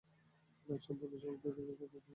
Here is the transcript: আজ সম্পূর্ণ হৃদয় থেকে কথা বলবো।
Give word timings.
আজ 0.67 0.79
সম্পূর্ণ 0.87 1.13
হৃদয় 1.15 1.53
থেকে 1.55 1.61
কথা 1.71 1.85
বলবো। 1.85 2.09